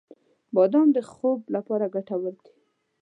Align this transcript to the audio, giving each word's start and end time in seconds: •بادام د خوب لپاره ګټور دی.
•بادام 0.55 0.87
د 0.93 0.97
خوب 1.11 1.39
لپاره 1.55 1.85
ګټور 1.95 2.33
دی. 2.43 2.53